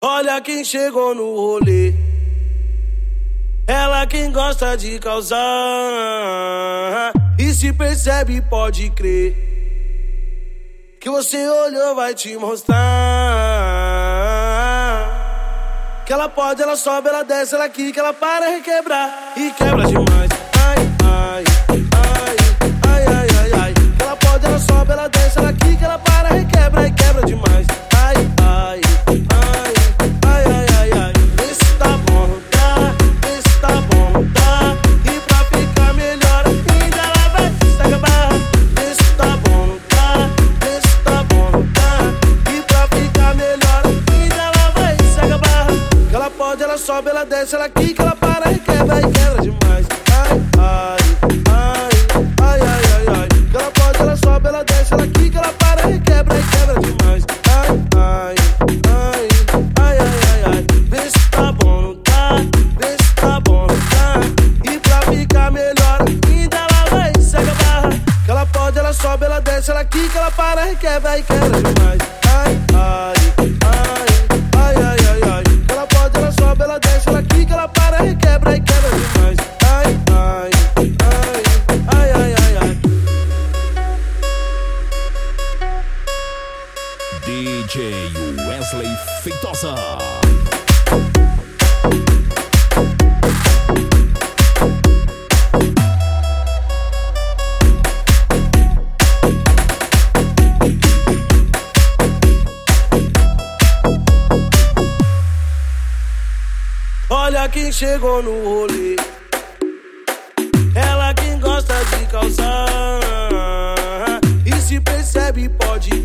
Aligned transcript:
Olha 0.00 0.40
quem 0.40 0.64
chegou 0.64 1.12
no 1.12 1.34
rolê. 1.34 1.92
Ela 3.66 4.06
quem 4.06 4.30
gosta 4.30 4.76
de 4.76 4.96
causar. 5.00 5.36
E 7.36 7.52
se 7.52 7.72
percebe, 7.72 8.40
pode 8.42 8.90
crer. 8.90 9.34
Que 11.00 11.10
você 11.10 11.48
olhou, 11.48 11.96
vai 11.96 12.14
te 12.14 12.36
mostrar. 12.36 12.78
Que 16.06 16.12
ela 16.12 16.28
pode, 16.28 16.62
ela 16.62 16.76
sobe, 16.76 17.08
ela 17.08 17.24
desce, 17.24 17.56
ela 17.56 17.68
quica, 17.68 17.98
ela 17.98 18.12
para 18.12 18.50
requebrar. 18.50 19.32
E 19.36 19.50
quebra 19.50 19.84
demais. 19.84 20.47
Ela 46.78 46.86
sobe, 46.86 47.10
ela 47.10 47.24
desce, 47.24 47.56
ela 47.56 47.68
quica, 47.68 48.02
ela 48.02 48.14
para 48.14 48.52
e 48.52 48.58
quebra 48.60 49.00
e 49.00 49.10
quebra 49.10 49.42
demais. 49.42 49.86
Ai, 50.12 50.40
ai, 50.58 50.98
ai, 51.50 51.90
ai, 52.40 52.60
ai, 52.60 52.82
ai, 52.94 53.06
ai. 53.18 53.28
Ela 53.52 53.70
pode, 53.72 53.98
ela 53.98 54.16
sobe, 54.16 54.48
ela 54.48 54.62
desce, 54.64 54.94
ela 54.94 55.06
quica, 55.08 55.38
ela 55.38 55.52
para 55.54 55.90
e 55.90 55.98
quebra 55.98 56.38
e 56.38 56.42
quebra 56.44 56.80
demais. 56.80 57.24
Ai, 57.50 57.68
ai, 57.96 58.34
ai, 58.86 59.28
ai, 59.76 59.98
ai, 59.98 59.98
ai, 59.98 60.42
ai. 60.46 60.66
Vê 60.88 61.10
se 61.10 61.30
tá 61.30 61.52
bom, 61.52 61.82
não 61.82 61.94
tá? 61.96 62.36
Vê 62.78 62.90
se 63.02 63.14
tá 63.14 63.40
bom, 63.40 63.66
não 63.66 63.80
tá? 63.90 64.72
E 64.72 64.78
pra 64.78 65.02
ficar 65.12 65.50
melhor 65.50 65.98
ainda 66.28 66.56
ela 66.56 66.84
vai 66.90 67.12
se 67.20 67.36
acabar. 67.36 67.90
Que 68.24 68.30
ela 68.30 68.46
pode, 68.46 68.78
ela 68.78 68.92
sobe, 68.92 69.24
ela 69.24 69.40
desce, 69.40 69.70
ela 69.72 69.84
quica, 69.84 70.18
ela 70.18 70.30
para 70.30 70.70
e 70.70 70.76
quebra 70.76 71.18
e 71.18 71.22
quebra 71.24 71.50
demais. 71.50 72.00
Ai, 72.28 72.58
ai, 72.72 73.14
ai, 73.16 73.17
DJ 87.48 88.12
Wesley 88.46 88.94
Feitosa. 89.22 89.74
Olha 107.08 107.48
quem 107.48 107.72
chegou 107.72 108.22
no 108.22 108.44
rolê. 108.44 108.96
Ela 110.74 111.14
quem 111.14 111.40
gosta 111.40 111.74
de 111.96 112.06
causar. 112.08 113.00
E 114.44 114.52
se 114.60 114.78
percebe, 114.80 115.48
pode 115.48 115.97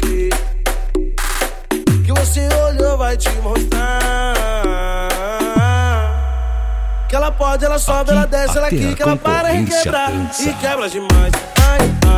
te 3.23 3.31
mostrar. 3.41 4.33
Que 7.07 7.15
ela 7.15 7.31
pode, 7.31 7.63
ela 7.63 7.79
sobe, 7.79 8.11
ela 8.11 8.25
desce, 8.25 8.57
ela 8.57 8.69
quica, 8.69 9.03
ela 9.03 9.15
para 9.15 9.53
e 9.53 9.65
quebra. 9.65 10.09
E 10.39 10.53
quebra 10.53 10.89
demais. 10.89 11.31
Ai, 11.69 11.79
ai, 11.79 11.91
ai, 12.07 12.12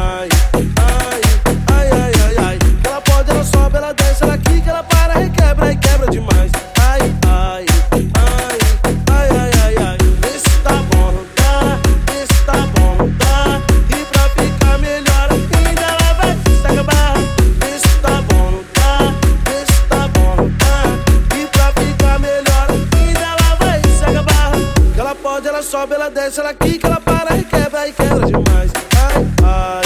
sobe, 25.76 25.96
ela 25.96 26.10
desce, 26.10 26.40
ela 26.40 26.54
quica, 26.54 26.88
ela 26.88 27.02
para 27.02 27.36
e 27.38 27.44
quebra 27.44 27.86
e 27.86 27.92
quebra 27.92 28.26
demais. 28.26 28.72
Ai, 28.96 29.28
ai, 29.44 29.84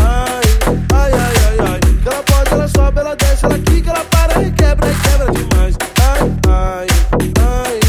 ai, 0.00 0.40
ai, 0.94 1.12
ai, 1.12 1.34
ai, 1.48 1.58
ai. 1.68 1.80
Ela 2.06 2.22
pode, 2.22 2.52
ela 2.52 2.68
sobe, 2.68 3.00
ela 3.00 3.16
desce, 3.16 3.44
ela 3.44 3.58
quica, 3.58 3.90
ela 3.90 4.04
para 4.04 4.40
e 4.40 4.52
quebra 4.52 4.88
e 4.88 4.94
quebra 4.94 5.32
demais. 5.32 5.76
Ai, 6.00 6.20
ai, 6.46 6.86
ai, 7.40 7.80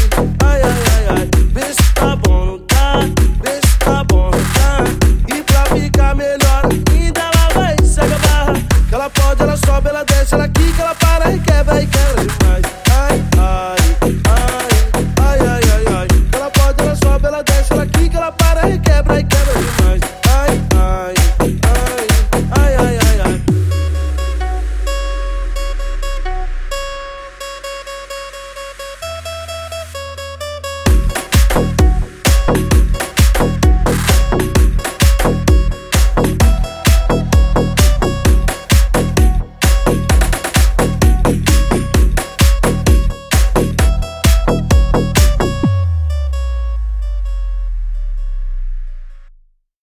ai, 0.42 0.62
ai, 0.62 0.82
ai, 0.90 1.06
ai. 1.10 1.30
Vê 1.52 1.72
se 1.72 1.94
tá 1.94 2.16
bom, 2.16 2.44
não 2.44 2.58
tá? 2.66 2.98
Vê 3.44 3.54
se 3.64 3.78
tá 3.78 4.02
bom, 4.02 4.30
não 4.32 4.44
tá? 4.56 5.36
E 5.36 5.42
pra 5.44 5.64
ficar 5.76 6.16
melhor, 6.16 6.62
ainda 6.90 7.20
ela 7.20 7.48
vai, 7.54 7.76
segue 7.86 8.14
a 8.14 8.18
barra. 8.18 8.54
Ela 8.90 9.10
pode, 9.10 9.42
ela 9.42 9.56
sobe, 9.56 9.88
ela 9.90 10.02
desce, 10.02 10.34
ela 10.34 10.48
quica, 10.48 10.82
ela 10.82 10.94
para 10.96 11.30
e 11.30 11.38
quebra 11.38 11.80
e 11.80 11.86
quebra 11.86 12.24
demais. 12.26 12.73